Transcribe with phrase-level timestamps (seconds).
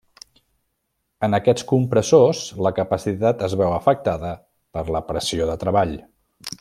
[1.27, 4.33] En aquests compressors la capacitat es veu afectada
[4.79, 5.95] per la pressió de treball.